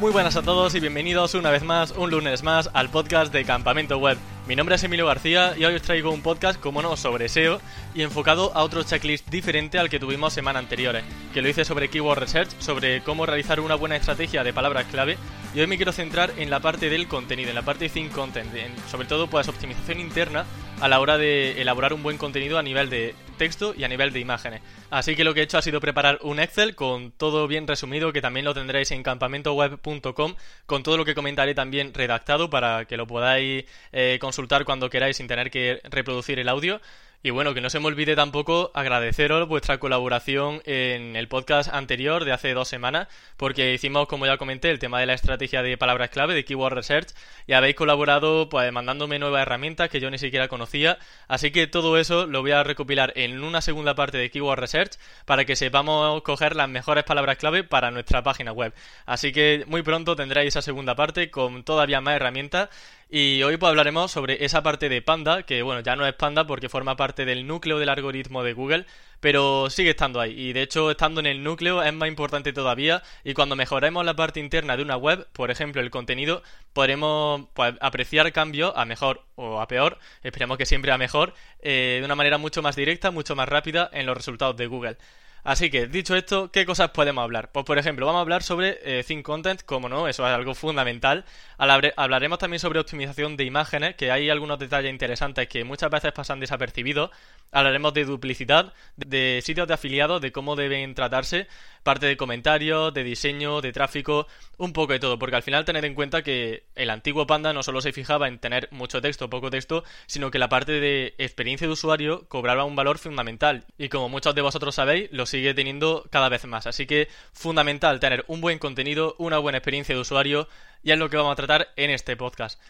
[0.00, 3.44] Muy buenas a todos y bienvenidos una vez más, un lunes más, al podcast de
[3.44, 4.16] Campamento Web.
[4.48, 7.60] Mi nombre es Emilio García y hoy os traigo un podcast, como no, sobre SEO
[7.94, 11.04] y enfocado a otro checklist diferente al que tuvimos semanas anteriores,
[11.34, 15.18] que lo hice sobre Keyword Research, sobre cómo realizar una buena estrategia de palabras clave
[15.54, 18.12] y hoy me quiero centrar en la parte del contenido, en la parte de Think
[18.12, 18.50] Content,
[18.88, 20.44] sobre todo pues optimización interna
[20.80, 24.12] a la hora de elaborar un buen contenido a nivel de texto y a nivel
[24.12, 24.62] de imágenes.
[24.90, 28.12] Así que lo que he hecho ha sido preparar un Excel con todo bien resumido,
[28.12, 30.34] que también lo tendréis en campamentoweb.com,
[30.66, 35.16] con todo lo que comentaré también redactado para que lo podáis eh, consultar cuando queráis
[35.16, 36.80] sin tener que reproducir el audio.
[37.22, 42.24] Y bueno, que no se me olvide tampoco agradeceros vuestra colaboración en el podcast anterior
[42.24, 45.76] de hace dos semanas, porque hicimos, como ya comenté, el tema de la estrategia de
[45.76, 47.08] palabras clave, de Keyword Research,
[47.46, 50.98] y habéis colaborado pues mandándome nuevas herramientas que yo ni siquiera conocía.
[51.28, 54.92] Así que todo eso lo voy a recopilar en una segunda parte de Keyword Research
[55.26, 58.72] para que sepamos coger las mejores palabras clave para nuestra página web.
[59.04, 62.70] Así que muy pronto tendréis esa segunda parte con todavía más herramientas
[63.10, 66.46] y hoy pues hablaremos sobre esa parte de Panda, que bueno, ya no es Panda
[66.46, 68.86] porque forma parte del núcleo del algoritmo de Google,
[69.18, 70.32] pero sigue estando ahí.
[70.38, 73.02] Y de hecho, estando en el núcleo es más importante todavía.
[73.24, 77.74] Y cuando mejoremos la parte interna de una web, por ejemplo, el contenido, podremos pues,
[77.80, 82.14] apreciar cambios a mejor o a peor, esperemos que siempre a mejor, eh, de una
[82.14, 84.96] manera mucho más directa, mucho más rápida en los resultados de Google.
[85.42, 87.50] Así que, dicho esto, ¿qué cosas podemos hablar?
[87.52, 90.54] Pues, por ejemplo, vamos a hablar sobre eh, Think Content, como no, eso es algo
[90.54, 91.24] fundamental.
[91.58, 96.40] Hablaremos también sobre optimización de imágenes, que hay algunos detalles interesantes que muchas veces pasan
[96.40, 97.10] desapercibidos.
[97.52, 101.48] Hablaremos de duplicidad, de sitios de afiliados, de cómo deben tratarse,
[101.82, 105.84] parte de comentarios, de diseño, de tráfico, un poco de todo, porque al final tened
[105.84, 109.50] en cuenta que el antiguo Panda no solo se fijaba en tener mucho texto poco
[109.50, 113.64] texto, sino que la parte de experiencia de usuario cobraba un valor fundamental.
[113.78, 116.66] Y como muchos de vosotros sabéis, lo sigue teniendo cada vez más.
[116.66, 120.48] Así que fundamental tener un buen contenido, una buena experiencia de usuario,
[120.82, 122.60] y es lo que vamos a tratar en este podcast.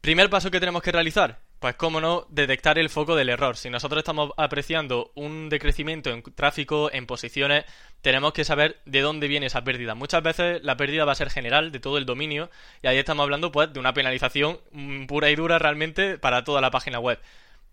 [0.00, 3.56] Primer paso que tenemos que realizar, pues cómo no, detectar el foco del error.
[3.56, 7.64] Si nosotros estamos apreciando un decrecimiento en tráfico, en posiciones,
[8.00, 9.94] tenemos que saber de dónde viene esa pérdida.
[9.94, 12.50] Muchas veces la pérdida va a ser general de todo el dominio
[12.82, 14.58] y ahí estamos hablando pues de una penalización
[15.06, 17.20] pura y dura realmente para toda la página web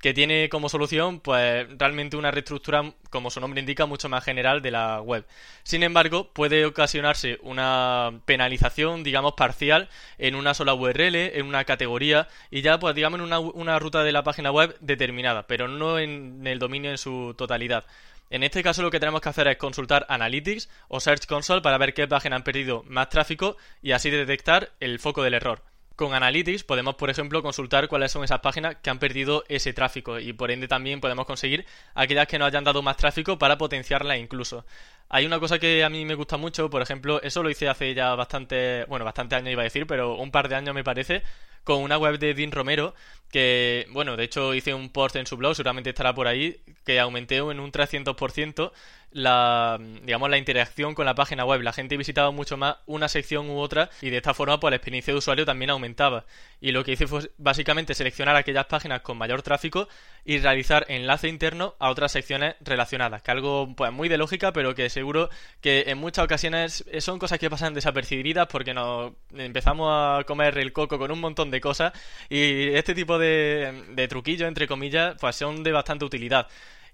[0.02, 4.62] que tiene como solución pues realmente una reestructura, como su nombre indica, mucho más general
[4.62, 5.26] de la web.
[5.64, 12.28] Sin embargo, puede ocasionarse una penalización, digamos, parcial en una sola URL, en una categoría
[12.50, 16.00] y ya pues digamos en una, una ruta de la página web determinada, pero no
[16.00, 17.86] en el dominio en su totalidad.
[18.30, 21.80] En este caso lo que tenemos que hacer es consultar Analytics o Search Console para
[21.80, 25.69] ver qué páginas han perdido más tráfico y así detectar el foco del error.
[26.00, 30.18] Con Analytics podemos, por ejemplo, consultar cuáles son esas páginas que han perdido ese tráfico
[30.18, 34.18] y por ende también podemos conseguir aquellas que nos hayan dado más tráfico para potenciarla
[34.18, 34.66] incluso.
[35.10, 37.94] Hay una cosa que a mí me gusta mucho, por ejemplo, eso lo hice hace
[37.94, 41.22] ya bastante, bueno, bastante años iba a decir, pero un par de años me parece,
[41.66, 42.96] con una web de Dean Romero
[43.30, 47.02] que, bueno, de hecho hice un post en su blog, seguramente estará por ahí, que
[47.02, 48.72] aumenté en un 300%
[49.12, 51.62] la, digamos, la interacción con la página web.
[51.62, 54.75] La gente visitaba mucho más una sección u otra y de esta forma pues la
[54.78, 56.25] experiencia de usuario también aumentaba.
[56.62, 59.88] Y lo que hice fue básicamente seleccionar aquellas páginas con mayor tráfico
[60.25, 64.75] y realizar enlace interno a otras secciones relacionadas, que algo pues muy de lógica, pero
[64.75, 65.30] que seguro
[65.62, 70.74] que en muchas ocasiones son cosas que pasan desapercibidas porque nos empezamos a comer el
[70.74, 71.94] coco con un montón de cosas
[72.30, 76.48] y este tipo de, de truquillos, entre comillas, pues son de bastante utilidad.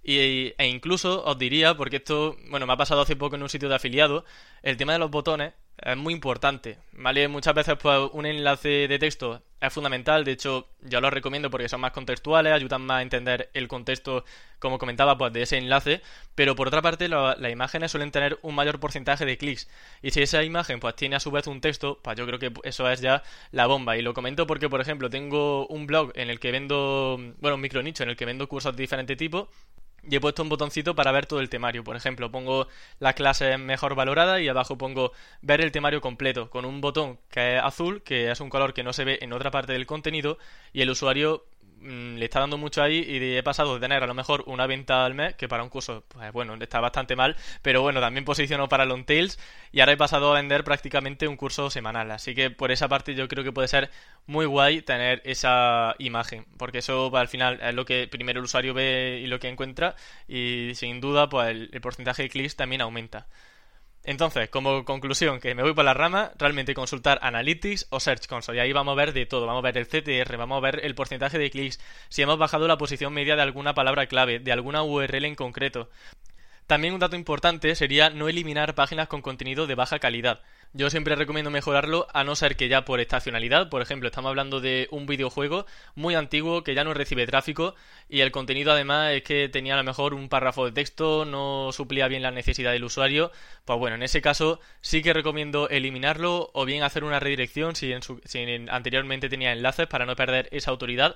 [0.07, 3.49] Y, e incluso os diría, porque esto, bueno, me ha pasado hace poco en un
[3.49, 4.23] sitio de afiliado,
[4.61, 7.27] el tema de los botones es muy importante, ¿vale?
[7.27, 11.67] Muchas veces pues un enlace de texto es fundamental, de hecho yo lo recomiendo porque
[11.69, 14.23] son más contextuales, ayudan más a entender el contexto,
[14.59, 16.01] como comentaba, pues de ese enlace,
[16.35, 19.67] pero por otra parte las imágenes suelen tener un mayor porcentaje de clics
[20.03, 22.53] y si esa imagen pues tiene a su vez un texto, pues yo creo que
[22.63, 26.29] eso es ya la bomba y lo comento porque por ejemplo tengo un blog en
[26.29, 29.49] el que vendo, bueno, un micro nicho en el que vendo cursos de diferente tipo
[30.09, 31.83] y he puesto un botoncito para ver todo el temario.
[31.83, 32.67] Por ejemplo, pongo
[32.99, 35.11] la clase mejor valorada y abajo pongo
[35.41, 38.84] ver el temario completo con un botón que es azul, que es un color que
[38.84, 40.37] no se ve en otra parte del contenido
[40.73, 41.46] y el usuario
[41.81, 44.66] Mm, le está dando mucho ahí y he pasado de tener a lo mejor una
[44.66, 48.25] venta al mes, que para un curso, pues bueno, está bastante mal, pero bueno, también
[48.25, 49.37] posiciono para long tails
[49.72, 52.09] y ahora he pasado a vender prácticamente un curso semanal.
[52.11, 53.91] Así que por esa parte yo creo que puede ser
[54.25, 58.45] muy guay tener esa imagen, porque eso pues, al final es lo que primero el
[58.45, 59.95] usuario ve y lo que encuentra
[60.28, 63.28] y sin duda pues el porcentaje de clics también aumenta.
[64.07, 68.59] Entonces, como conclusión, que me voy por la rama, realmente consultar Analytics o Search Console.
[68.59, 69.47] Y ahí vamos a ver de todo.
[69.47, 71.79] Vamos a ver el CTR, vamos a ver el porcentaje de clics,
[72.09, 75.90] si hemos bajado la posición media de alguna palabra clave, de alguna URL en concreto.
[76.67, 80.41] También un dato importante sería no eliminar páginas con contenido de baja calidad.
[80.73, 84.59] Yo siempre recomiendo mejorarlo a no ser que ya por estacionalidad, por ejemplo, estamos hablando
[84.62, 87.76] de un videojuego muy antiguo que ya no recibe tráfico
[88.09, 91.70] y el contenido además es que tenía a lo mejor un párrafo de texto, no
[91.72, 93.32] suplía bien la necesidad del usuario,
[93.64, 97.94] pues bueno, en ese caso sí que recomiendo eliminarlo o bien hacer una redirección si,
[98.26, 101.16] si anteriormente tenía enlaces para no perder esa autoridad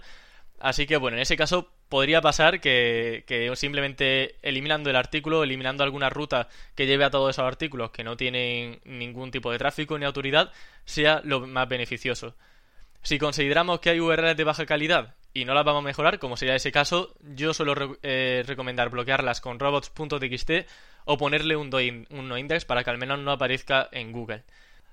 [0.60, 6.09] Así que bueno, en ese caso podría pasar que, simplemente eliminando el artículo, eliminando alguna
[6.09, 10.06] ruta que lleve a todos esos artículos que no tienen ningún tipo de tráfico ni
[10.06, 10.51] autoridad,
[10.86, 12.36] sea lo más beneficioso.
[13.01, 16.38] Si consideramos que hay URLs de baja calidad y no las vamos a mejorar, como
[16.38, 20.51] sería ese caso, yo suelo eh, recomendar bloquearlas con robots.txt
[21.06, 21.74] o ponerle un,
[22.09, 24.44] un noindex para que al menos no aparezca en Google.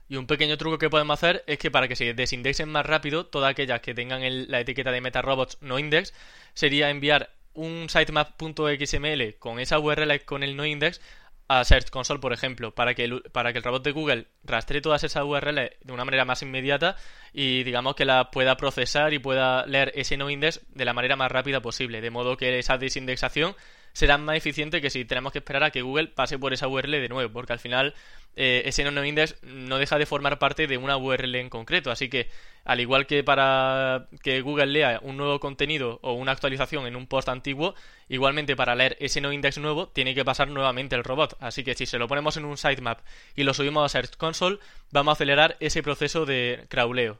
[0.08, 3.26] Y un pequeño truco que podemos hacer es que para que se desindexen más rápido,
[3.26, 6.14] todas aquellas que tengan la etiqueta de MetaRobots no index,
[6.54, 11.00] sería enviar un sitemap.xml con esa URL con el no index
[11.48, 14.80] a Search Console, por ejemplo, para que, el, para que el robot de Google rastree
[14.80, 16.96] todas esas URLs de una manera más inmediata
[17.32, 21.16] y digamos que la pueda procesar y pueda leer ese no index de la manera
[21.16, 23.54] más rápida posible, de modo que esa desindexación
[23.96, 26.90] será más eficiente que si tenemos que esperar a que Google pase por esa URL
[26.90, 27.94] de nuevo, porque al final
[28.36, 31.90] eh, ese no index no deja de formar parte de una URL en concreto.
[31.90, 32.28] Así que,
[32.66, 37.06] al igual que para que Google lea un nuevo contenido o una actualización en un
[37.06, 37.74] post antiguo,
[38.10, 41.34] igualmente para leer ese no index nuevo tiene que pasar nuevamente el robot.
[41.40, 42.98] Así que si se lo ponemos en un sitemap
[43.34, 44.58] y lo subimos a Search Console,
[44.90, 47.18] vamos a acelerar ese proceso de crawleo.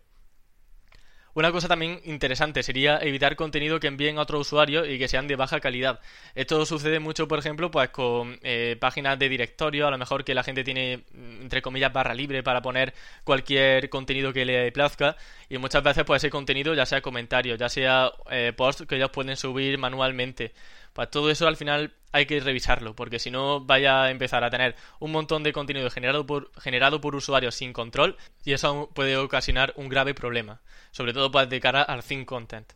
[1.37, 5.29] Una cosa también interesante sería evitar contenido que envíen a otro usuario y que sean
[5.29, 6.01] de baja calidad.
[6.35, 10.35] Esto sucede mucho, por ejemplo, pues con eh, páginas de directorio, a lo mejor que
[10.35, 15.15] la gente tiene, mm, entre comillas, barra libre para poner cualquier contenido que le plazca
[15.51, 19.11] y muchas veces pues ese contenido ya sea comentario, ya sea eh, post que ellos
[19.11, 20.55] pueden subir manualmente.
[20.97, 24.49] Pues todo eso al final hay que revisarlo, porque si no vaya a empezar a
[24.49, 28.17] tener un montón de contenido generado por, generado por usuarios sin control
[28.47, 30.63] y eso puede ocasionar un grave problema,
[30.93, 32.73] sobre todo pues, de cara al thin content.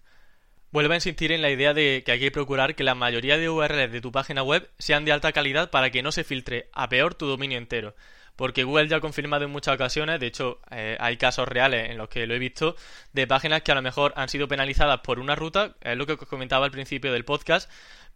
[0.70, 3.48] Vuelvo a insistir en la idea de que hay que procurar que la mayoría de
[3.48, 6.90] URLs de tu página web sean de alta calidad para que no se filtre a
[6.90, 7.94] peor tu dominio entero.
[8.36, 11.98] Porque Google ya ha confirmado en muchas ocasiones, de hecho eh, hay casos reales en
[11.98, 12.74] los que lo he visto,
[13.12, 16.14] de páginas que a lo mejor han sido penalizadas por una ruta, es lo que
[16.14, 17.70] os comentaba al principio del podcast,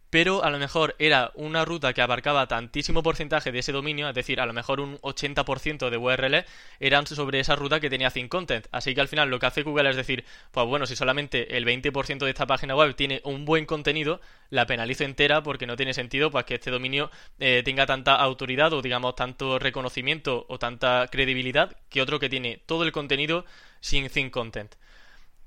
[0.09, 4.15] pero a lo mejor era una ruta que abarcaba tantísimo porcentaje de ese dominio, es
[4.15, 6.45] decir, a lo mejor un 80% de URL
[6.79, 8.67] eran sobre esa ruta que tenía thin content.
[8.71, 11.65] Así que al final lo que hace Google es decir, pues bueno, si solamente el
[11.65, 15.93] 20% de esta página web tiene un buen contenido, la penalizo entera porque no tiene
[15.93, 21.07] sentido pues que este dominio eh, tenga tanta autoridad o digamos tanto reconocimiento o tanta
[21.11, 23.45] credibilidad que otro que tiene todo el contenido
[23.79, 24.75] sin thin content.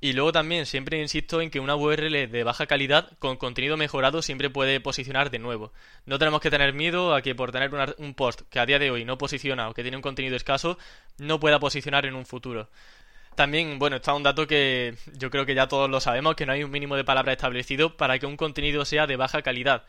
[0.01, 4.23] Y luego también siempre insisto en que una URL de baja calidad con contenido mejorado
[4.23, 5.73] siempre puede posicionar de nuevo.
[6.07, 8.93] No tenemos que tener miedo a que por tener un post que a día de
[8.93, 10.79] hoy no posiciona o que tiene un contenido escaso
[11.19, 12.69] no pueda posicionar en un futuro.
[13.35, 16.53] También, bueno, está un dato que yo creo que ya todos lo sabemos, que no
[16.53, 19.85] hay un mínimo de palabras establecido para que un contenido sea de baja calidad.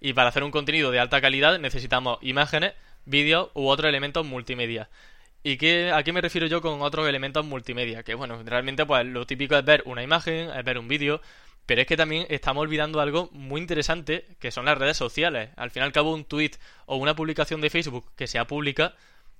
[0.00, 4.88] Y para hacer un contenido de alta calidad necesitamos imágenes, vídeos u otros elementos multimedia.
[5.46, 8.02] ¿Y qué, a qué me refiero yo con otros elementos multimedia?
[8.02, 11.20] Que bueno, realmente pues lo típico es ver una imagen, es ver un vídeo,
[11.66, 15.50] pero es que también estamos olvidando algo muy interesante, que son las redes sociales.
[15.54, 16.50] Al fin y cabo, un tweet
[16.86, 18.96] o una publicación de Facebook que sea pública,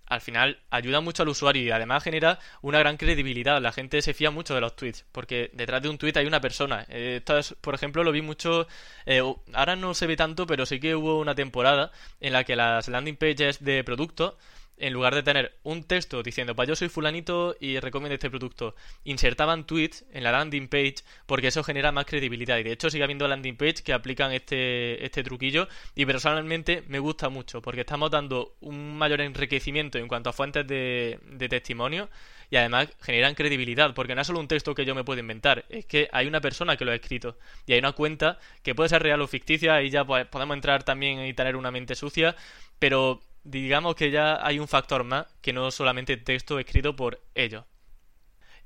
[0.07, 3.61] al final ayuda mucho al usuario y además genera una gran credibilidad.
[3.61, 6.41] La gente se fía mucho de los tweets, porque detrás de un tweet hay una
[6.41, 6.87] persona.
[6.89, 8.69] Esto es, por ejemplo, lo vi mucho.
[9.07, 9.23] Eh,
[9.55, 12.87] ahora no se ve tanto, pero sí que hubo una temporada en la que las
[12.87, 14.35] landing pages de productos
[14.79, 19.67] en lugar de tener un texto diciendo, yo soy fulanito y recomiendo este producto, insertaban
[19.67, 22.59] tweets en la landing page porque eso genera más credibilidad.
[22.59, 26.99] Y de hecho sigue habiendo landing page que aplican este, este truquillo y personalmente me
[26.99, 32.09] gusta mucho porque estamos dando un mayor enriquecimiento en cuanto a fuentes de, de testimonio
[32.51, 35.65] y además generan credibilidad porque no es solo un texto que yo me puedo inventar,
[35.69, 38.89] es que hay una persona que lo ha escrito y hay una cuenta que puede
[38.89, 42.37] ser real o ficticia y ya pues, podemos entrar también y tener una mente sucia,
[42.79, 47.65] pero digamos que ya hay un factor más que no solamente texto escrito por ellos.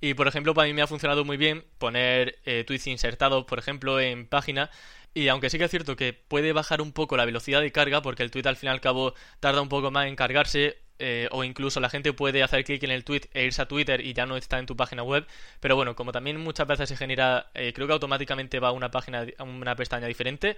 [0.00, 3.58] Y por ejemplo, para mí me ha funcionado muy bien poner eh, tweets insertados, por
[3.58, 4.70] ejemplo, en página.
[5.12, 8.00] Y aunque sí que es cierto que puede bajar un poco la velocidad de carga,
[8.00, 11.28] porque el tweet al fin y al cabo tarda un poco más en cargarse, eh,
[11.32, 14.12] o incluso la gente puede hacer clic en el tweet e irse a Twitter y
[14.12, 15.26] ya no está en tu página web.
[15.60, 18.90] Pero bueno, como también muchas veces se genera, eh, creo que automáticamente va a una
[18.90, 20.56] página, a una pestaña diferente,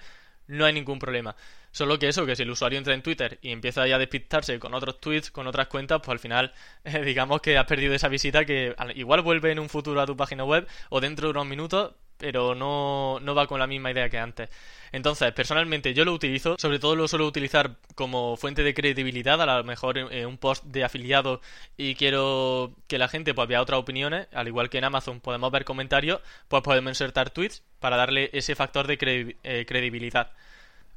[0.48, 1.36] no hay ningún problema.
[1.70, 4.58] Solo que eso, que si el usuario entra en Twitter y empieza ya a despistarse
[4.58, 6.52] con otros tweets, con otras cuentas, pues al final
[7.04, 10.44] digamos que has perdido esa visita que igual vuelve en un futuro a tu página
[10.44, 14.16] web o dentro de unos minutos pero no, no va con la misma idea que
[14.16, 14.48] antes.
[14.92, 19.58] Entonces, personalmente yo lo utilizo, sobre todo lo suelo utilizar como fuente de credibilidad, a
[19.58, 21.40] lo mejor en un post de afiliado
[21.76, 25.50] y quiero que la gente pues vea otras opiniones, al igual que en Amazon podemos
[25.50, 30.30] ver comentarios, pues podemos insertar tweets para darle ese factor de eh, credibilidad.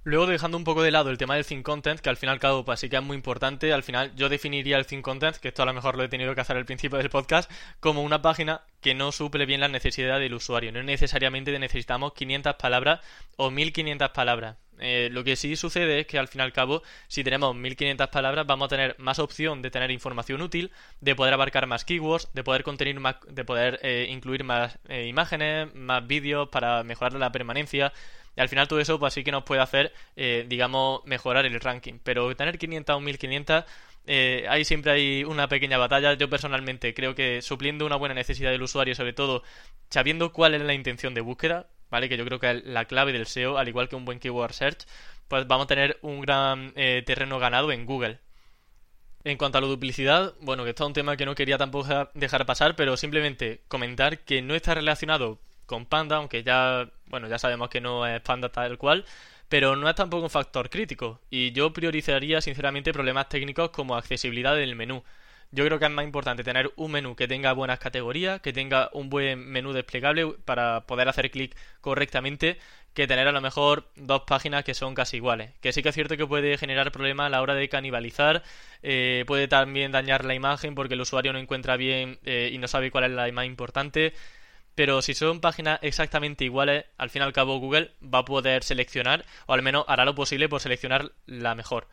[0.07, 2.39] Luego dejando un popo de lado el tema del Think Content, que al final al
[2.39, 5.47] cabo pues, sí que es muy importante, al final yo definiría el Think Content, que
[5.47, 8.21] esto a lo mejor lo he tenido que hacer al principio del podcast, como una
[8.21, 10.71] página que no suple bien las necesidades del usuario.
[10.71, 12.99] No necesariamente necesitamos 500 palabras
[13.35, 14.57] o 1500 palabras.
[14.77, 18.07] Eh, lo que sí sucede es que al fin y al cabo, si tenemos 1500
[18.09, 20.71] palabras, vamos a tener más opción de tener información útil,
[21.01, 25.07] de poder abarcar más keywords, de poder contener más, de poder eh, incluir más eh,
[25.07, 27.91] imágenes, más vídeos para mejorar la permanencia.
[28.35, 31.59] Y al final todo eso pues sí que nos puede hacer, eh, digamos, mejorar el
[31.59, 31.99] ranking.
[32.03, 33.63] Pero tener 500 o 1500,
[34.07, 36.13] eh, ahí siempre hay una pequeña batalla.
[36.13, 39.43] Yo personalmente creo que supliendo una buena necesidad del usuario, sobre todo
[39.89, 42.09] sabiendo cuál es la intención de búsqueda, ¿vale?
[42.09, 44.53] Que yo creo que es la clave del SEO, al igual que un buen keyword
[44.53, 44.85] search,
[45.27, 48.19] pues vamos a tener un gran eh, terreno ganado en Google.
[49.23, 52.09] En cuanto a la duplicidad, bueno, que esto es un tema que no quería tampoco
[52.13, 57.39] dejar pasar, pero simplemente comentar que no está relacionado con Panda, aunque ya, bueno, ya
[57.39, 59.05] sabemos que no es Panda tal cual,
[59.49, 64.55] pero no es tampoco un factor crítico, y yo priorizaría sinceramente problemas técnicos como accesibilidad
[64.55, 65.03] del menú.
[65.51, 68.89] Yo creo que es más importante tener un menú que tenga buenas categorías, que tenga
[68.93, 72.57] un buen menú desplegable para poder hacer clic correctamente,
[72.93, 75.51] que tener a lo mejor dos páginas que son casi iguales.
[75.61, 78.43] Que sí que es cierto que puede generar problemas a la hora de canibalizar,
[78.83, 82.67] eh, puede también dañar la imagen porque el usuario no encuentra bien eh, y no
[82.67, 84.13] sabe cuál es la más importante
[84.75, 88.63] pero si son páginas exactamente iguales, al fin y al cabo Google va a poder
[88.63, 91.87] seleccionar, o al menos hará lo posible por seleccionar la mejor.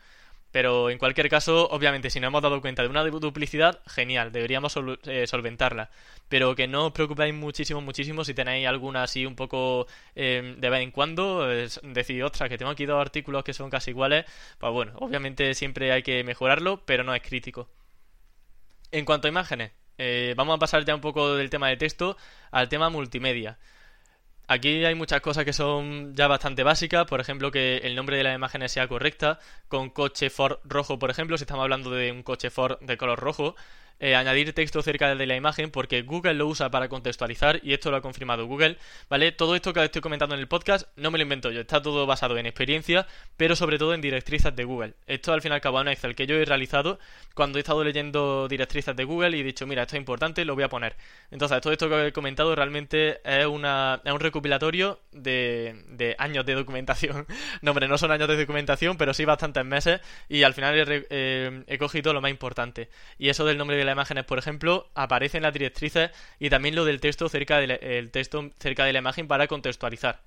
[0.52, 4.74] Pero en cualquier caso, obviamente, si no hemos dado cuenta de una duplicidad, genial, deberíamos
[5.04, 5.90] eh, solventarla.
[6.28, 10.70] Pero que no os preocupéis muchísimo, muchísimo si tenéis alguna así un poco em, de
[10.70, 14.26] vez en cuando, decir, ostras, que tengo aquí dos artículos que son casi iguales.
[14.58, 17.68] Pues bueno, obviamente siempre hay que mejorarlo, pero no es crítico.
[18.90, 19.72] En cuanto a imágenes,
[20.04, 22.16] eh, vamos a pasar ya un poco del tema de texto
[22.50, 23.56] al tema multimedia.
[24.48, 28.24] Aquí hay muchas cosas que son ya bastante básicas, por ejemplo que el nombre de
[28.24, 32.24] las imágenes sea correcta, con coche Ford rojo, por ejemplo, si estamos hablando de un
[32.24, 33.54] coche Ford de color rojo,
[34.00, 37.90] eh, añadir texto cerca de la imagen porque Google lo usa para contextualizar y esto
[37.90, 39.32] lo ha confirmado Google, ¿vale?
[39.32, 42.06] Todo esto que estoy comentando en el podcast no me lo invento yo, está todo
[42.06, 43.06] basado en experiencia,
[43.36, 44.94] pero sobre todo en directrices de Google.
[45.06, 46.98] Esto al final acaba en Excel que yo he realizado
[47.34, 50.54] cuando he estado leyendo directrices de Google y he dicho, mira, esto es importante, lo
[50.54, 50.96] voy a poner.
[51.30, 56.44] Entonces, todo esto que he comentado realmente es, una, es un recopilatorio de, de años
[56.44, 57.26] de documentación.
[57.62, 61.06] no, hombre, no son años de documentación, pero sí bastantes meses y al final he,
[61.10, 62.88] eh, he cogido lo más importante.
[63.18, 66.74] Y eso del nombre de la imágenes, por ejemplo, aparece en las directrices y también
[66.74, 70.20] lo del texto cerca de la, el texto cerca de la imagen para contextualizar.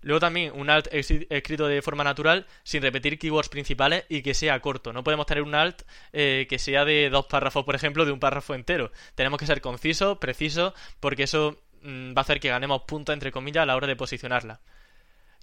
[0.00, 4.60] Luego también un alt escrito de forma natural, sin repetir keywords principales y que sea
[4.60, 4.92] corto.
[4.92, 5.82] No podemos tener un alt
[6.12, 8.92] eh, que sea de dos párrafos, por ejemplo, de un párrafo entero.
[9.16, 13.32] Tenemos que ser concisos, precisos, porque eso mm, va a hacer que ganemos puntos, entre
[13.32, 14.60] comillas, a la hora de posicionarla.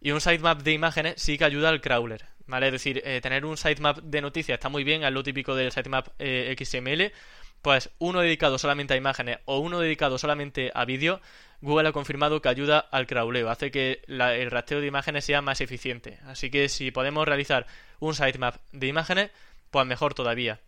[0.02, 2.68] Y un sitemap de imágenes sí que ayuda al crawler, ¿vale?
[2.68, 5.72] Es decir, eh, tener un sitemap de noticias está muy bien, es lo típico del
[5.72, 7.12] sitemap eh, XML,
[7.62, 11.22] pues uno dedicado solamente a imágenes o uno dedicado solamente a vídeo,
[11.62, 15.62] Google ha confirmado que ayuda al crawleo, hace que el rastreo de imágenes sea más
[15.62, 16.20] eficiente.
[16.26, 17.66] Así que si podemos realizar
[18.00, 19.32] un sitemap de imágenes,
[19.72, 20.60] pues mejor todavía.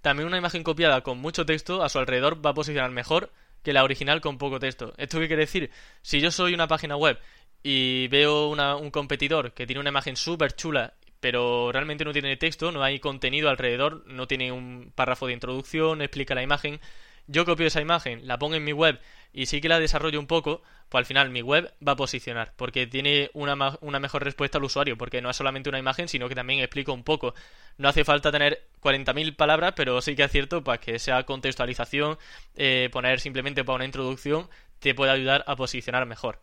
[0.00, 3.30] También una imagen copiada con mucho texto a su alrededor va a posicionar mejor
[3.62, 4.94] que la original con poco texto.
[4.96, 5.70] ¿Esto qué quiere decir?
[6.02, 7.18] Si yo soy una página web
[7.62, 12.72] y veo un competidor que tiene una imagen súper chula, pero realmente no tiene texto,
[12.72, 16.80] no hay contenido alrededor, no tiene un párrafo de introducción, no explica la imagen,
[17.26, 18.98] yo copio esa imagen, la pongo en mi web
[19.32, 22.52] y sí que la desarrollo un poco, pues al final mi web va a posicionar,
[22.56, 26.28] porque tiene una, una mejor respuesta al usuario, porque no es solamente una imagen, sino
[26.28, 27.34] que también explico un poco.
[27.78, 32.18] No hace falta tener 40.000 palabras, pero sí que es cierto pues, que esa contextualización,
[32.56, 34.48] eh, poner simplemente para una introducción,
[34.80, 36.40] te puede ayudar a posicionar mejor.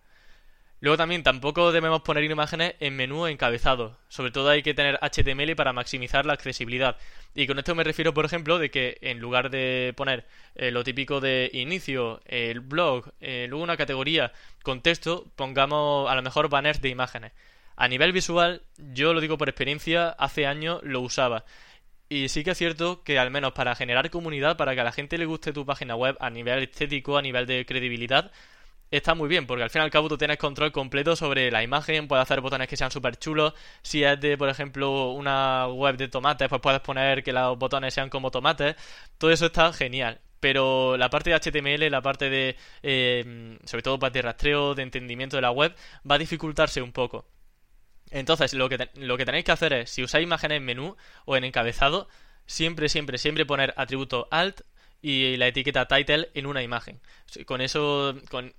[0.79, 3.97] Luego también tampoco debemos poner imágenes en menú encabezado.
[4.09, 6.97] Sobre todo hay que tener HTML para maximizar la accesibilidad.
[7.33, 10.83] Y con esto me refiero, por ejemplo, de que en lugar de poner eh, lo
[10.83, 14.31] típico de inicio, el blog, eh, luego una categoría
[14.61, 17.31] con texto, pongamos a lo mejor banners de imágenes.
[17.75, 21.43] A nivel visual, yo lo digo por experiencia, hace años lo usaba.
[22.09, 24.91] Y sí que es cierto que al menos para generar comunidad, para que a la
[24.91, 28.31] gente le guste tu página web a nivel estético, a nivel de credibilidad,
[28.91, 31.63] está muy bien, porque al fin y al cabo tú tienes control completo sobre la
[31.63, 33.53] imagen, puedes hacer botones que sean súper chulos.
[33.81, 37.93] Si es de, por ejemplo, una web de tomates, pues puedes poner que los botones
[37.93, 38.75] sean como tomates.
[39.17, 40.19] Todo eso está genial.
[40.39, 44.83] pero la parte de HTML, la parte de, eh, sobre todo para de rastreo, de
[44.83, 45.75] entendimiento de la web,
[46.09, 47.25] va a dificultarse un poco.
[48.11, 51.35] Entonces, lo que, lo que tenéis que hacer es, si usáis imágenes en menú o
[51.35, 52.07] en encabezado,
[52.45, 54.61] siempre, siempre, siempre poner atributo alt
[55.07, 56.99] y la etiqueta title en una imagen.
[57.45, 58.13] Con eso,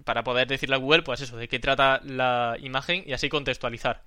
[0.05, 4.02] para poder decirle a Google, pues eso, de qué trata la imagen y así contextualizar.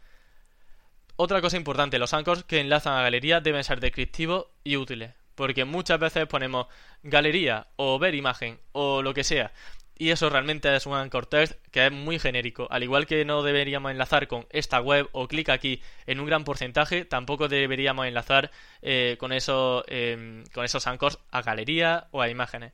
[1.17, 5.13] Otra cosa importante, los anchors que enlazan a galería deben ser descriptivos y útiles.
[5.35, 6.65] Porque muchas veces ponemos
[7.03, 9.51] galería o ver imagen o lo que sea
[10.01, 12.67] y eso realmente es un anchor text que es muy genérico.
[12.71, 16.43] Al igual que no deberíamos enlazar con esta web o clic aquí en un gran
[16.43, 18.49] porcentaje, tampoco deberíamos enlazar
[18.81, 22.73] eh, con, eso, em, con esos anchors a galería o a imágenes.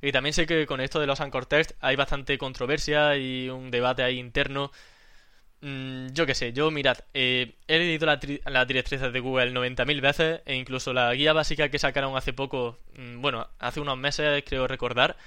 [0.00, 3.70] Y también sé que con esto de los anchor text hay bastante controversia y un
[3.70, 4.72] debate ahí interno.
[5.60, 10.00] Mm, yo qué sé, yo mirad, eh, he leído las la directrices de Google 90.000
[10.00, 14.42] veces e incluso la guía básica que sacaron hace poco, mm, bueno, hace unos meses
[14.46, 15.18] creo recordar,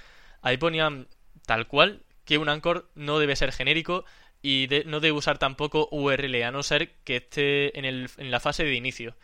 [0.41, 1.07] ahí ponían
[1.49, 4.05] tal cual que un anchor no debe ser genérico
[4.43, 8.63] y no debe usar tampoco URL, a no ser que esté en, en la fase
[8.63, 9.15] de inicio.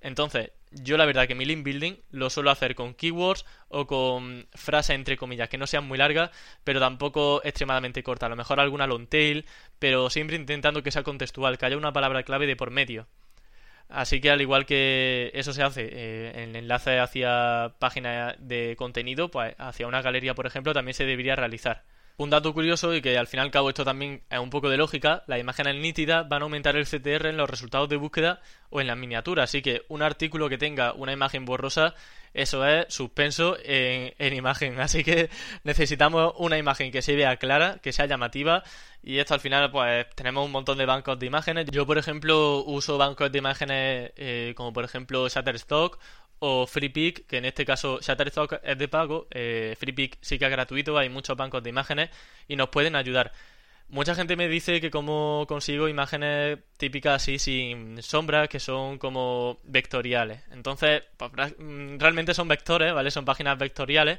[0.00, 4.48] Entonces, yo la verdad que mi link building lo suelo hacer con keywords o con
[4.54, 6.30] frases entre comillas que no sean muy largas,
[6.64, 8.26] pero tampoco extremadamente cortas.
[8.26, 9.46] A lo mejor alguna long tail,
[9.78, 13.06] pero siempre intentando que sea contextual, que haya una palabra clave de por medio.
[13.88, 19.30] Así que al igual que eso se hace eh, en enlace hacia página de contenido,
[19.30, 21.84] pues hacia una galería, por ejemplo, también se debería realizar.
[22.18, 24.68] Un dato curioso y que al fin y al cabo esto también es un poco
[24.68, 28.40] de lógica, las imágenes nítidas van a aumentar el CTR en los resultados de búsqueda
[28.70, 31.94] o en las miniaturas, así que un artículo que tenga una imagen borrosa,
[32.34, 35.30] eso es suspenso en, en imagen, así que
[35.62, 38.64] necesitamos una imagen que se vea clara, que sea llamativa.
[39.00, 41.66] Y esto al final pues tenemos un montón de bancos de imágenes.
[41.70, 45.98] Yo por ejemplo uso bancos de imágenes eh, como por ejemplo Shutterstock
[46.40, 50.50] o FreePic, que en este caso Shutterstock es de pago, eh, FreePic sí que es
[50.50, 52.10] gratuito, hay muchos bancos de imágenes
[52.46, 53.32] y nos pueden ayudar.
[53.90, 59.60] Mucha gente me dice que como consigo imágenes típicas así sin sombras que son como
[59.64, 60.42] vectoriales.
[60.50, 63.10] Entonces, pues, mm, realmente son vectores, ¿vale?
[63.10, 64.18] Son páginas vectoriales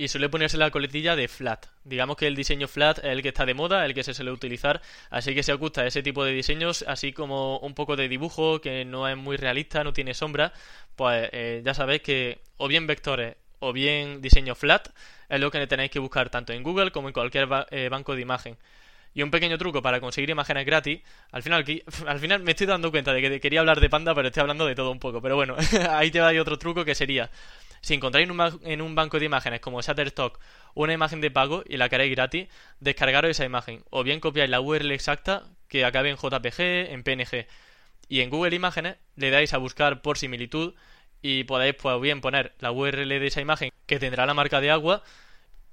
[0.00, 1.66] y suele ponerse la coletilla de flat.
[1.84, 4.32] Digamos que el diseño flat es el que está de moda, el que se suele
[4.32, 8.62] utilizar, así que se gusta ese tipo de diseños, así como un poco de dibujo
[8.62, 10.54] que no es muy realista, no tiene sombra,
[10.96, 14.88] pues eh, ya sabéis que o bien vectores o bien diseño flat
[15.28, 18.22] es lo que tenéis que buscar tanto en Google como en cualquier eh, banco de
[18.22, 18.56] imagen.
[19.12, 21.00] Y un pequeño truco para conseguir imágenes gratis.
[21.30, 21.64] Al final,
[22.06, 24.64] al final me estoy dando cuenta de que quería hablar de Panda, pero estoy hablando
[24.64, 25.20] de todo un poco.
[25.20, 25.56] Pero bueno,
[25.90, 27.28] ahí te va otro truco que sería
[27.80, 28.28] si encontráis
[28.62, 30.38] en un, banco de imágenes como Shutterstock
[30.74, 32.48] una imagen de pago y la queréis gratis,
[32.80, 33.84] descargaros esa imagen.
[33.90, 37.46] O bien copiáis la URL exacta que acabe en JPG, en PNG.
[38.08, 40.74] Y en Google Imágenes le dais a buscar por similitud
[41.22, 44.70] y podéis pues bien poner la URL de esa imagen que tendrá la marca de
[44.70, 45.02] agua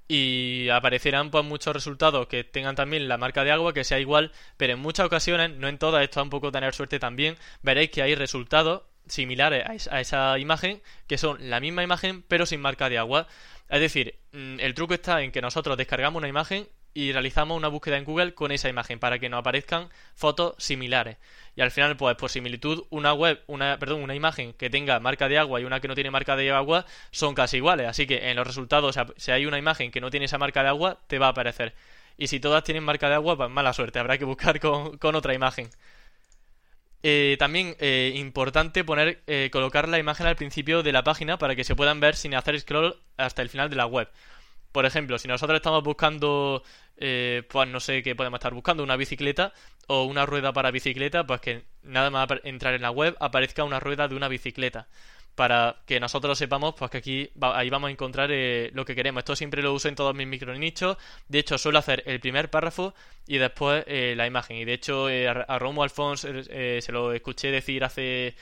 [0.08, 4.32] y aparecerán pues muchos resultados que tengan también la marca de agua que sea igual,
[4.56, 7.90] pero en muchas ocasiones, no en todas, esto es un poco tener suerte también, veréis
[7.90, 12.88] que hay resultados similares a esa imagen que son la misma imagen pero sin marca
[12.88, 13.26] de agua.
[13.68, 17.68] Es decir, mm, el truco está en que nosotros descargamos una imagen y realizamos una
[17.68, 21.18] búsqueda en Google con esa imagen para que nos aparezcan fotos similares.
[21.54, 25.28] Y al final, pues por similitud, una web, una, perdón, una imagen que tenga marca
[25.28, 27.86] de agua y una que no tiene marca de agua son casi iguales.
[27.86, 30.70] Así que en los resultados, si hay una imagen que no tiene esa marca de
[30.70, 31.74] agua, te va a aparecer.
[32.16, 35.14] Y si todas tienen marca de agua, pues mala suerte, habrá que buscar con, con
[35.14, 35.70] otra imagen.
[37.02, 41.54] Eh, también eh, importante poner eh, colocar la imagen al principio de la página para
[41.54, 44.08] que se puedan ver sin hacer scroll hasta el final de la web.
[44.72, 46.62] Por ejemplo, si nosotros estamos buscando,
[46.96, 49.52] pues no sé qué podemos estar buscando, una bicicleta
[49.86, 53.80] o una rueda para bicicleta, pues que nada más entrar en la web aparezca una
[53.80, 54.88] rueda de una bicicleta
[55.38, 59.20] para que nosotros sepamos pues que aquí ahí vamos a encontrar eh, lo que queremos.
[59.20, 60.96] Esto siempre lo uso en todos mis micronichos.
[61.28, 62.92] De hecho, suelo hacer el primer párrafo
[63.24, 64.56] y después eh, la imagen.
[64.56, 68.34] Y de hecho, eh, a Romo Alfons se lo escuché decir hace,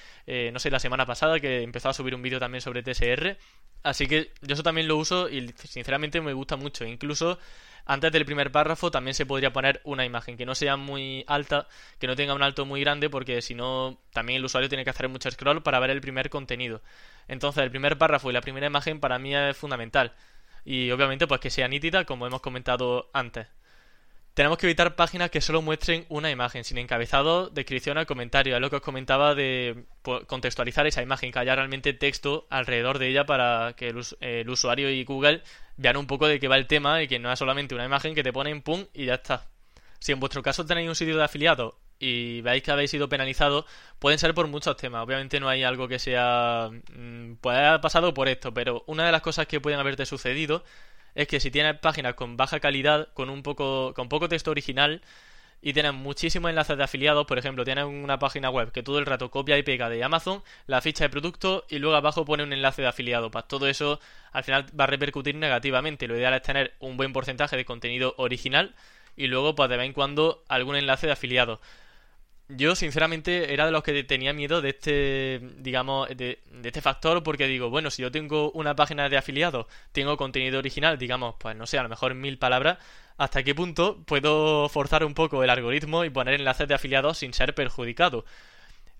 [0.55, 3.37] no sé, la semana pasada que empezó a subir un vídeo también sobre TSR.
[3.83, 6.87] Así que yo eso también lo uso y sinceramente me gusta mucho.
[6.87, 7.39] Incluso
[7.87, 11.69] antes del primer párrafo también se podría poner una imagen que no sea muy alta,
[11.99, 14.91] que no tenga un alto muy grande, porque si no, también el usuario tiene que
[14.91, 16.83] hacer mucho scroll para ver el primer contenido.
[17.29, 20.13] Entonces, el primer párrafo y la primera imagen para mí es fundamental.
[20.65, 23.47] Y obviamente, pues que sea nítida, como hemos comentado antes.
[24.37, 28.55] Tenemos que evitar páginas que solo muestren una imagen, sin encabezado, descripción o comentario.
[28.55, 33.09] Es lo que os comentaba de contextualizar esa imagen, que haya realmente texto alrededor de
[33.09, 35.43] ella para que el, usuario y Google
[35.77, 38.15] vean un poco de qué va el tema y que no es solamente una imagen
[38.15, 39.47] que te ponen pum y ya está.
[39.99, 43.65] Si en vuestro caso tenéis un sitio de afiliado y veis que habéis sido penalizados,
[43.99, 45.03] pueden ser por muchos temas.
[45.03, 46.71] Obviamente no hay algo que sea...
[46.93, 50.65] Mm, puede haber pasado por esto, pero una de las cosas que pueden haberte sucedido
[51.15, 55.03] es que si tienes páginas con baja calidad, con un poco, con poco texto original,
[55.63, 59.07] y tienes muchísimos enlaces de afiliados, por ejemplo, tienes una página web que todo el
[59.07, 62.53] rato copia y pega de Amazon, la ficha de producto y luego abajo pone un
[62.53, 63.31] enlace de afiliado.
[63.31, 63.99] Pues todo eso
[64.33, 66.07] al final va a repercutir negativamente.
[66.07, 68.75] Lo ideal es tener un buen porcentaje de contenido original
[69.17, 71.61] y luego pues de vez en cuando algún enlace de afiliado.
[72.49, 77.49] Yo, sinceramente, era de los que tenía miedo de este, digamos, de, este factor, porque
[77.49, 81.67] digo, bueno, si yo tengo una página de afiliados, tengo contenido original, digamos, pues no
[81.67, 82.79] sé, a lo mejor mil palabras,
[83.17, 87.33] ¿hasta qué punto puedo forzar un poco el algoritmo y poner enlaces de afiliados sin
[87.33, 88.25] ser perjudicado?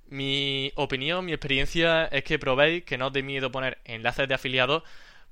[0.09, 4.35] Mi opinión, mi experiencia es que probéis que no os dé miedo poner enlaces de
[4.35, 4.83] afiliados,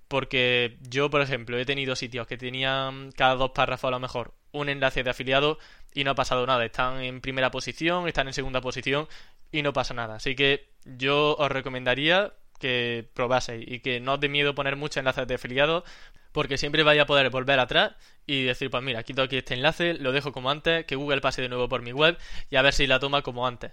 [0.08, 4.34] porque yo, por ejemplo, he tenido sitios que tenían cada dos párrafos a lo mejor
[4.52, 5.58] un enlace de afiliado
[5.94, 6.64] y no ha pasado nada.
[6.64, 9.08] Están en primera posición, están en segunda posición
[9.52, 10.16] y no pasa nada.
[10.16, 14.98] Así que yo os recomendaría que probaseis y que no os dé miedo poner muchos
[14.98, 15.84] enlaces de afiliados
[16.34, 17.92] porque siempre vais a poder volver atrás
[18.26, 21.40] y decir, pues mira, quito aquí este enlace, lo dejo como antes, que Google pase
[21.42, 22.18] de nuevo por mi web
[22.50, 23.72] y a ver si la toma como antes.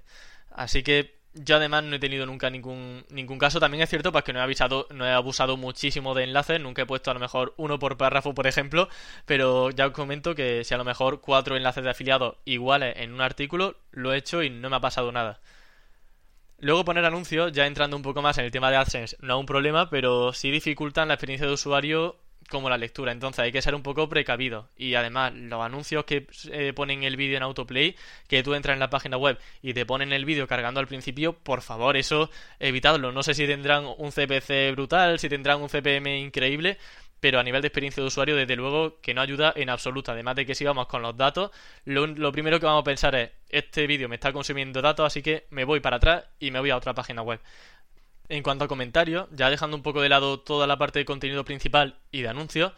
[0.52, 3.60] Así que yo además no he tenido nunca ningún, ningún caso.
[3.60, 6.60] También es cierto pues, que no he avisado, no he abusado muchísimo de enlaces.
[6.60, 8.90] Nunca he puesto a lo mejor uno por párrafo, por ejemplo.
[9.26, 13.12] Pero ya os comento que si a lo mejor cuatro enlaces de afiliados iguales en
[13.14, 15.40] un artículo, lo he hecho y no me ha pasado nada.
[16.60, 19.40] Luego poner anuncios, ya entrando un poco más en el tema de AdSense, no es
[19.40, 22.18] un problema, pero sí dificultan la experiencia de usuario
[22.52, 23.12] como la lectura.
[23.12, 24.70] Entonces hay que ser un poco precavido.
[24.78, 27.96] Y además, los anuncios que eh, ponen el vídeo en autoplay,
[28.28, 31.34] que tú entras en la página web y te ponen el vídeo cargando al principio,
[31.34, 33.12] por favor, eso evitadlo.
[33.12, 36.78] No sé si tendrán un CPC brutal, si tendrán un CPM increíble,
[37.20, 40.12] pero a nivel de experiencia de usuario, desde luego que no ayuda en absoluto.
[40.12, 41.52] Además de que si vamos con los datos,
[41.86, 45.22] lo, lo primero que vamos a pensar es, este vídeo me está consumiendo datos, así
[45.22, 47.40] que me voy para atrás y me voy a otra página web.
[48.32, 51.44] En cuanto a comentarios, ya dejando un poco de lado toda la parte de contenido
[51.44, 52.72] principal y de anuncios,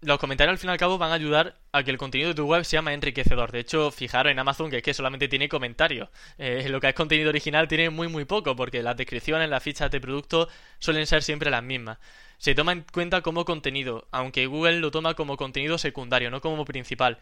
[0.00, 2.34] los comentarios al fin y al cabo van a ayudar a que el contenido de
[2.34, 3.52] tu web sea más enriquecedor.
[3.52, 6.08] De hecho, fijaros en Amazon que es que solamente tiene comentarios.
[6.38, 9.90] Eh, lo que es contenido original tiene muy muy poco, porque las descripciones, las fichas
[9.90, 11.98] de producto suelen ser siempre las mismas.
[12.38, 16.64] Se toma en cuenta como contenido, aunque Google lo toma como contenido secundario, no como
[16.64, 17.18] principal.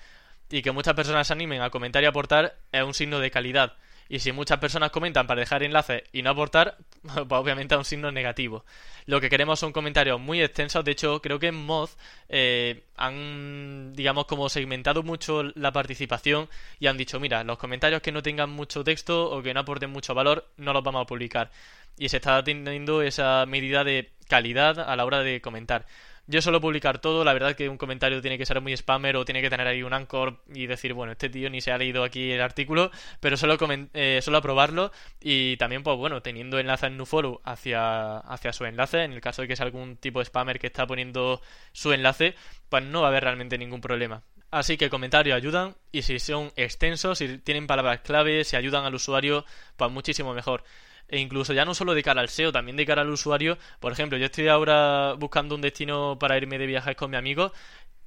[0.50, 3.76] Y que muchas personas se animen a comentar y aportar es un signo de calidad.
[4.10, 7.84] Y si muchas personas comentan para dejar enlaces y no aportar, pues obviamente es un
[7.84, 8.64] signo negativo.
[9.06, 10.84] Lo que queremos son comentarios muy extensos.
[10.84, 11.96] De hecho, creo que en Moz
[12.28, 16.48] eh, han, digamos, como segmentado mucho la participación
[16.80, 19.90] y han dicho, mira, los comentarios que no tengan mucho texto o que no aporten
[19.90, 21.52] mucho valor, no los vamos a publicar.
[21.96, 25.86] Y se está teniendo esa medida de calidad a la hora de comentar.
[26.30, 29.24] Yo suelo publicar todo, la verdad que un comentario tiene que ser muy spammer o
[29.24, 32.04] tiene que tener ahí un anchor y decir, bueno, este tío ni se ha leído
[32.04, 33.58] aquí el artículo, pero solo,
[33.94, 39.10] eh, aprobarlo y también, pues bueno, teniendo enlace en NuFollow hacia, hacia su enlace, en
[39.12, 42.36] el caso de que sea algún tipo de spammer que está poniendo su enlace,
[42.68, 44.22] pues no va a haber realmente ningún problema.
[44.52, 48.94] Así que comentarios ayudan y si son extensos, si tienen palabras clave, si ayudan al
[48.94, 49.44] usuario,
[49.76, 50.62] pues muchísimo mejor
[51.10, 53.58] e incluso ya no solo de cara al SEO, también de cara al usuario.
[53.80, 57.52] Por ejemplo, yo estoy ahora buscando un destino para irme de viajes con mi amigo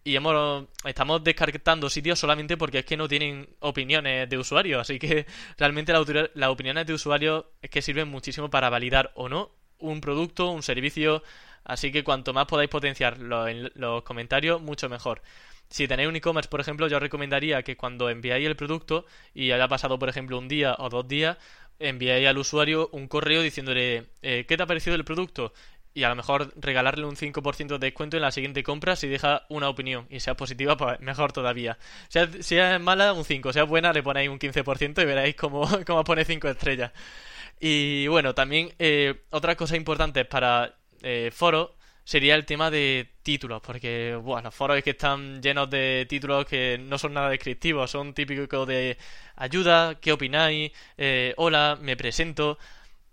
[0.05, 4.79] y hemos, estamos descartando sitios solamente porque es que no tienen opiniones de usuario.
[4.79, 5.25] Así que
[5.57, 10.49] realmente las opiniones de usuario es que sirven muchísimo para validar o no un producto,
[10.49, 11.23] un servicio.
[11.65, 15.21] Así que cuanto más podáis potenciar los, los comentarios, mucho mejor.
[15.69, 19.67] Si tenéis un e-commerce, por ejemplo, yo recomendaría que cuando enviáis el producto y haya
[19.67, 21.37] pasado, por ejemplo, un día o dos días,
[21.79, 25.53] enviáis al usuario un correo diciéndole eh, ¿qué te ha parecido el producto?
[25.95, 29.45] Y a lo mejor regalarle un 5% de descuento en la siguiente compra si deja
[29.49, 31.77] una opinión y sea positiva, pues mejor todavía.
[32.09, 35.67] Sea, si es mala, un 5, sea buena, le ponéis un 15% y veréis cómo,
[35.85, 36.91] cómo pone 5 estrellas.
[37.59, 41.71] Y bueno, también eh, otras cosas importantes para eh, foros
[42.03, 46.45] sería el tema de títulos, porque bueno, los foros es que están llenos de títulos
[46.45, 48.97] que no son nada descriptivos, son típicos de
[49.35, 50.71] ayuda, ¿qué opináis?
[50.97, 52.57] Eh, hola, me presento.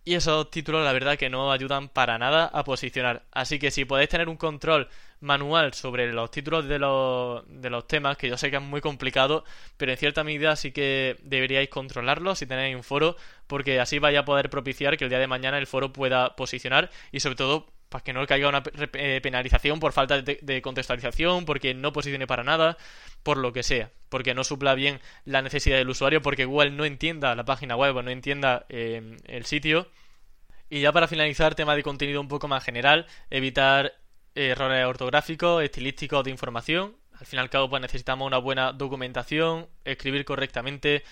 [0.05, 3.24] Y esos títulos la verdad que no ayudan para nada a posicionar.
[3.33, 4.88] Así que si podéis tener un control
[5.20, 8.81] manual sobre los títulos de los, de los temas, que yo sé que es muy
[8.81, 9.44] complicado,
[9.76, 14.20] pero en cierta medida sí que deberíais controlarlos si tenéis un foro, porque así vaya
[14.20, 17.66] a poder propiciar que el día de mañana el foro pueda posicionar y sobre todo
[17.90, 18.62] para que no caiga una
[18.94, 22.79] eh, penalización por falta de, contextualización, porque no posicione para nada,
[23.22, 26.85] por lo que sea, porque no supla bien la necesidad del usuario, porque Google no
[26.85, 29.88] entienda la página web o no entienda eh, el sitio.
[30.70, 33.94] Y ya para finalizar, tema de contenido un poco más general, evitar
[34.37, 36.96] errores ortográficos, estilísticos de información.
[37.18, 41.03] Al fin y al cabo, pues necesitamos una buena documentación, escribir correctamente,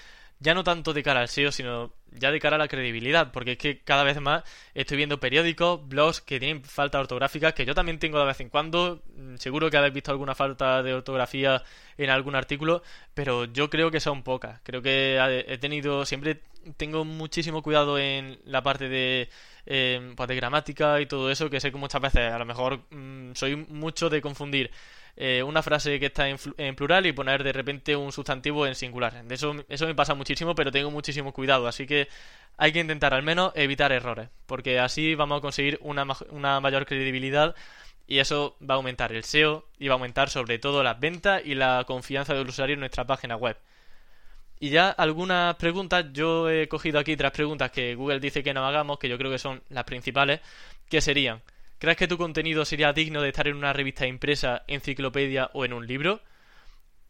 [0.41, 3.53] ya no tanto de cara al SEO, sino ya de cara a la credibilidad, porque
[3.53, 7.75] es que cada vez más estoy viendo periódicos, blogs que tienen falta ortográfica, que yo
[7.75, 11.63] también tengo de vez en cuando, mm, seguro que habéis visto alguna falta de ortografía
[11.97, 12.83] en algún artículo,
[13.15, 16.41] pero yo creo que son pocas, creo que he tenido, siempre
[16.77, 19.29] tengo muchísimo cuidado en la parte de,
[19.67, 22.81] eh, pues de gramática y todo eso, que sé que muchas veces a lo mejor
[22.91, 24.71] mm, soy mucho de confundir
[25.21, 29.25] eh, una frase que está en, plural y poner de repente un sustantivo en singular.
[29.29, 31.67] Eso, eso me pasa muchísimo, pero tengo muchísimo cuidado.
[31.67, 32.07] Así que
[32.57, 36.87] hay que intentar al menos evitar errores, porque así vamos a conseguir una, una mayor
[36.87, 37.57] credibilidad
[38.07, 41.43] y eso va a aumentar el SEO y va a aumentar sobre todo las ventas
[41.45, 43.57] y la confianza del usuario en nuestra página web.
[44.61, 48.65] Y ya algunas preguntas, yo he cogido aquí tres preguntas que Google dice que no
[48.65, 50.41] hagamos, que yo creo que son las principales,
[50.89, 51.43] que serían
[51.79, 55.73] ¿Crees que tu contenido sería digno de estar en una revista impresa, enciclopedia o en
[55.73, 56.21] un libro?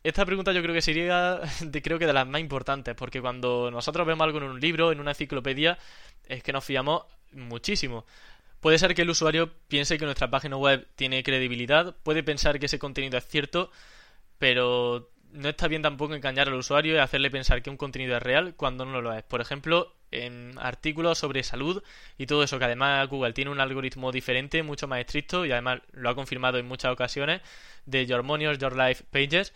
[0.04, 3.70] Esta pregunta yo creo que sería de, creo que de las más importantes, porque cuando
[3.70, 5.78] nosotros vemos algo en un libro, en una enciclopedia,
[6.26, 8.04] es que nos fiamos muchísimo.
[8.60, 12.66] Puede ser que el usuario piense que nuestra página web tiene credibilidad, puede pensar que
[12.66, 13.70] ese contenido es cierto,
[14.38, 18.22] pero no está bien tampoco engañar al usuario y hacerle pensar que un contenido es
[18.22, 19.22] real cuando no lo es.
[19.24, 21.82] Por ejemplo, en artículos sobre salud
[22.16, 25.80] y todo eso, que además Google tiene un algoritmo diferente, mucho más estricto y además
[25.92, 27.42] lo ha confirmado en muchas ocasiones
[27.86, 29.52] de Your Money Your Life Pages,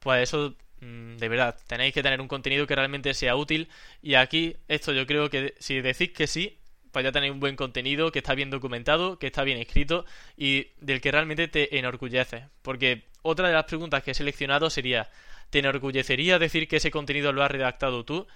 [0.00, 3.68] pues eso mm, de verdad, tenéis que tener un contenido que realmente sea útil
[4.02, 6.58] y aquí esto yo creo que si decís que sí,
[6.92, 10.04] pues ya tenéis un buen contenido que está bien documentado, que está bien escrito
[10.36, 12.48] y del que realmente te enorgullece.
[12.62, 15.10] Porque otra de las preguntas que he seleccionado sería,
[15.50, 18.26] ¿te enorgullecería decir que ese contenido lo has redactado tú?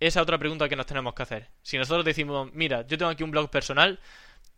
[0.00, 1.48] Esa otra pregunta que nos tenemos que hacer.
[1.62, 3.98] Si nosotros decimos, mira, yo tengo aquí un blog personal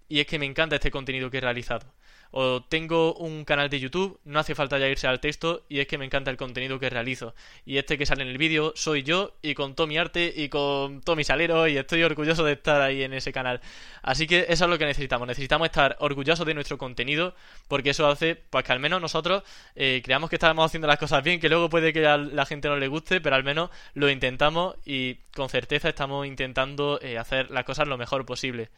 [0.09, 1.93] y es que me encanta este contenido que he realizado
[2.31, 5.87] o tengo un canal de YouTube, no hace falta ya irse al texto y es
[5.87, 7.35] que me encanta el contenido que realizo.
[7.65, 10.49] Y este que sale en el vídeo soy yo y con todo mi arte y
[10.49, 13.61] con todo mi salero y estoy orgulloso de estar ahí en ese canal.
[14.03, 17.35] Así que eso es lo que necesitamos, necesitamos estar orgullosos de nuestro contenido
[17.69, 19.43] porque eso hace pues que al menos nosotros
[19.75, 22.69] eh, creamos que estamos haciendo las cosas bien, que luego puede que a la gente
[22.69, 27.51] no le guste, pero al menos lo intentamos y con certeza estamos intentando eh, hacer
[27.51, 28.71] las cosas lo mejor posible.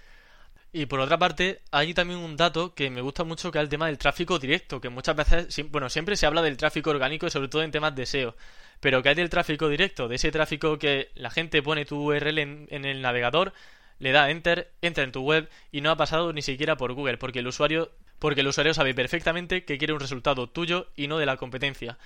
[0.73, 3.71] Y por otra parte, hay también un dato que me gusta mucho que es el
[3.71, 7.31] tema del tráfico directo, que muchas veces, bueno, siempre se habla del tráfico orgánico y
[7.31, 8.37] sobre todo en temas de SEO,
[8.81, 12.39] pero que hay del tráfico directo, de ese tráfico que la gente pone tu URL
[12.39, 13.55] en, en el navegador,
[13.99, 17.17] le da enter, entra en tu web y no ha pasado ni siquiera por Google,
[17.17, 21.19] porque el usuario, porque el usuario sabe perfectamente que quiere un resultado tuyo y no
[21.19, 21.99] de la competencia.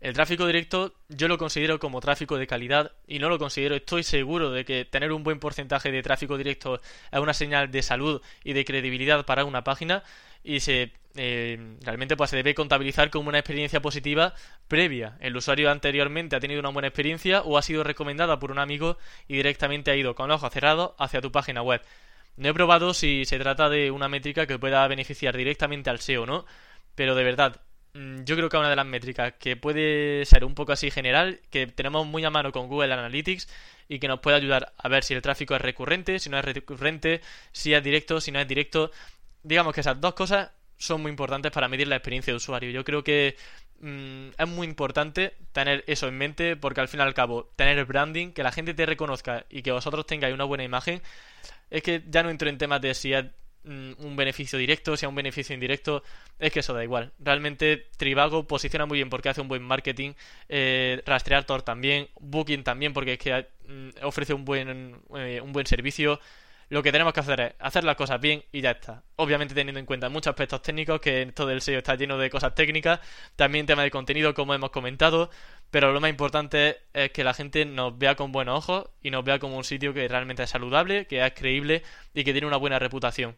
[0.00, 4.04] El tráfico directo yo lo considero como tráfico de calidad y no lo considero, estoy
[4.04, 6.80] seguro de que tener un buen porcentaje de tráfico directo
[7.10, 10.04] es una señal de salud y de credibilidad para una página
[10.44, 14.34] y se eh, realmente pues se debe contabilizar como una experiencia positiva
[14.68, 15.16] previa.
[15.18, 18.98] El usuario anteriormente ha tenido una buena experiencia o ha sido recomendada por un amigo
[19.26, 21.82] y directamente ha ido con ojos cerrados hacia tu página web.
[22.36, 26.24] No he probado si se trata de una métrica que pueda beneficiar directamente al SEO,
[26.24, 26.46] ¿no?
[26.94, 27.60] Pero de verdad,
[28.24, 31.66] yo creo que una de las métricas que puede ser un poco así general, que
[31.66, 33.48] tenemos muy a mano con Google Analytics
[33.88, 36.44] y que nos puede ayudar a ver si el tráfico es recurrente, si no es
[36.44, 37.20] recurrente,
[37.52, 38.90] si es directo, si no es directo.
[39.42, 42.70] Digamos que esas dos cosas son muy importantes para medir la experiencia de usuario.
[42.70, 43.36] Yo creo que
[43.80, 47.84] mm, es muy importante tener eso en mente porque al fin y al cabo tener
[47.84, 51.02] branding, que la gente te reconozca y que vosotros tengáis una buena imagen,
[51.70, 55.08] es que ya no entro en temas de si es Mm, un beneficio directo, sea
[55.08, 56.02] un beneficio indirecto,
[56.38, 57.12] es que eso da igual.
[57.18, 60.12] Realmente Trivago posiciona muy bien porque hace un buen marketing,
[60.48, 65.66] eh, Rastreator también, Booking también porque es que mm, ofrece un buen, eh, un buen
[65.66, 66.20] servicio.
[66.70, 69.02] Lo que tenemos que hacer es hacer las cosas bien y ya está.
[69.16, 72.54] Obviamente teniendo en cuenta muchos aspectos técnicos, que todo el SEO está lleno de cosas
[72.54, 73.00] técnicas,
[73.36, 75.30] también tema de contenido como hemos comentado,
[75.70, 79.24] pero lo más importante es que la gente nos vea con buenos ojos y nos
[79.24, 82.58] vea como un sitio que realmente es saludable, que es creíble y que tiene una
[82.58, 83.34] buena reputación.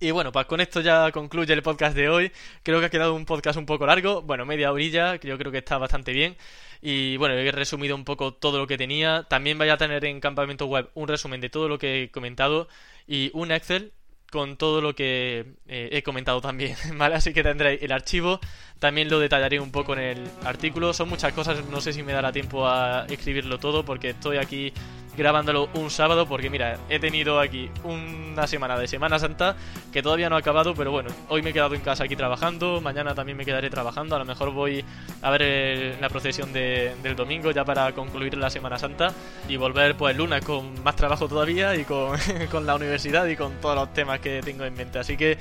[0.00, 2.30] Y bueno, pues con esto ya concluye el podcast de hoy.
[2.62, 5.50] Creo que ha quedado un podcast un poco largo, bueno, media orilla, que yo creo
[5.50, 6.36] que está bastante bien.
[6.80, 9.24] Y bueno, he resumido un poco todo lo que tenía.
[9.28, 12.68] También vaya a tener en Campamento Web un resumen de todo lo que he comentado
[13.08, 13.92] y un Excel
[14.30, 17.16] con todo lo que eh, he comentado también, ¿vale?
[17.16, 18.40] Así que tendréis el archivo,
[18.78, 22.12] también lo detallaré un poco en el artículo, son muchas cosas, no sé si me
[22.12, 24.72] dará tiempo a escribirlo todo porque estoy aquí
[25.18, 29.56] grabándolo un sábado porque mira, he tenido aquí una semana de Semana Santa
[29.92, 32.80] que todavía no ha acabado, pero bueno, hoy me he quedado en casa aquí trabajando,
[32.80, 34.84] mañana también me quedaré trabajando, a lo mejor voy
[35.20, 39.12] a ver la procesión del domingo ya para concluir la Semana Santa
[39.48, 42.16] y volver pues el lunes con más trabajo todavía y con,
[42.50, 45.00] con la universidad y con todos los temas que tengo en mente.
[45.00, 45.36] Así que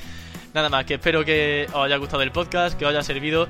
[0.55, 3.47] nada más, que espero que os haya gustado el podcast, que os haya servido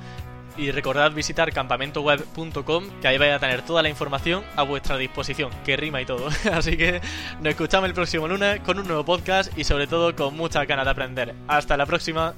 [0.58, 5.52] Y recordad visitar campamentoweb.com, que ahí vais a tener toda la información a vuestra disposición,
[5.64, 6.28] que rima y todo.
[6.52, 7.02] Así que
[7.40, 10.86] nos escuchamos el próximo lunes con un nuevo podcast y sobre todo con muchas ganas
[10.86, 11.36] de aprender.
[11.48, 12.34] Hasta la próxima.